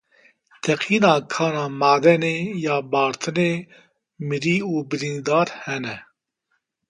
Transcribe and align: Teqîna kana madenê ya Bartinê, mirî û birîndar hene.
Teqîna 0.63 1.13
kana 1.33 1.65
madenê 1.81 2.37
ya 2.65 2.77
Bartinê, 2.91 3.53
mirî 4.27 4.57
û 4.73 4.75
birîndar 4.89 5.47
hene. 5.63 5.97